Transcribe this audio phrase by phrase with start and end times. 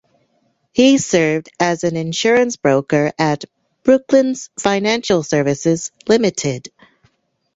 [0.73, 3.45] He served as an insurance broker at
[3.83, 6.69] Brooklands Financial Services Limited.